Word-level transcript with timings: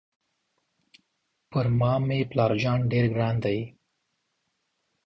پر 1.49 1.65
ما 1.79 1.91
مې 2.07 2.19
پلار 2.31 2.51
جان 2.61 2.79
ډېر 2.91 3.05
ګران 3.13 3.35
دی. 3.43 3.59